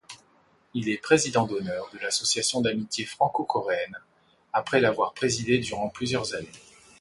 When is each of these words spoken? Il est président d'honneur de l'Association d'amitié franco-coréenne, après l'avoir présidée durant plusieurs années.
Il 0.73 0.89
est 0.89 0.97
président 0.97 1.45
d'honneur 1.45 1.87
de 1.93 1.99
l'Association 1.99 2.61
d'amitié 2.61 3.05
franco-coréenne, 3.05 3.99
après 4.51 4.81
l'avoir 4.81 5.13
présidée 5.13 5.59
durant 5.59 5.89
plusieurs 5.89 6.33
années. 6.33 6.49